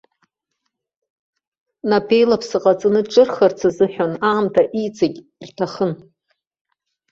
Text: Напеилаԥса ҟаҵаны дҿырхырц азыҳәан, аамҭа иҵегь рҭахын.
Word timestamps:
Напеилаԥса 1.89 2.59
ҟаҵаны 2.63 3.01
дҿырхырц 3.05 3.59
азыҳәан, 3.69 4.13
аамҭа 4.29 4.63
иҵегь 4.83 5.19
рҭахын. 5.47 5.93